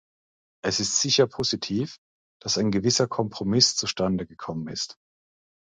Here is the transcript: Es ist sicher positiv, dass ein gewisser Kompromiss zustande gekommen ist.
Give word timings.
Es 0.63 0.79
ist 0.79 0.99
sicher 0.99 1.27
positiv, 1.27 1.99
dass 2.41 2.57
ein 2.57 2.71
gewisser 2.71 3.07
Kompromiss 3.07 3.75
zustande 3.75 4.25
gekommen 4.25 4.67
ist. 4.67 4.97